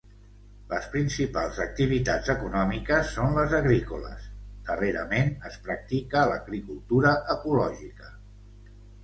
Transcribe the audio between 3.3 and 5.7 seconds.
les agrícoles, darrerament es